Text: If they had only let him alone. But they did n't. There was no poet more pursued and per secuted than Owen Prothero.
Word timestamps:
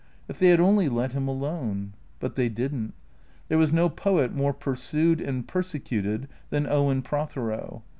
If 0.27 0.39
they 0.39 0.47
had 0.47 0.59
only 0.59 0.89
let 0.89 1.13
him 1.13 1.27
alone. 1.27 1.93
But 2.19 2.33
they 2.33 2.49
did 2.49 2.73
n't. 2.73 2.95
There 3.49 3.57
was 3.59 3.71
no 3.71 3.87
poet 3.87 4.33
more 4.33 4.51
pursued 4.51 5.21
and 5.21 5.47
per 5.47 5.61
secuted 5.61 6.27
than 6.49 6.65
Owen 6.65 7.03
Prothero. 7.03 7.83